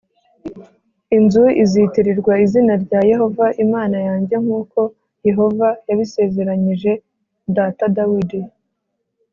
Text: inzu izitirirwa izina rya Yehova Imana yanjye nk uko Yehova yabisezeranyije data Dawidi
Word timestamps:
inzu 1.17 1.43
izitirirwa 1.63 2.33
izina 2.45 2.73
rya 2.83 2.99
Yehova 3.11 3.45
Imana 3.63 3.97
yanjye 4.07 4.35
nk 4.43 4.49
uko 4.59 4.79
Yehova 5.27 5.67
yabisezeranyije 5.87 6.91
data 7.57 7.85
Dawidi 7.97 8.39